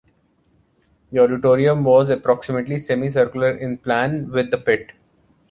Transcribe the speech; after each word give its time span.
The 1.11 1.19
auditorium 1.21 1.83
was 1.83 2.09
approximately 2.09 2.79
semi-circular 2.79 3.51
in 3.55 3.77
plan, 3.77 4.31
with 4.31 4.49
the 4.49 4.57
Pit. 4.57 4.93